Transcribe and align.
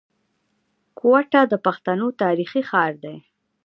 کوټه 0.99 1.41
د 1.51 1.53
پښتنو 1.65 2.07
تاريخي 2.21 2.61
ښار 2.69 2.93
دی. 3.03 3.15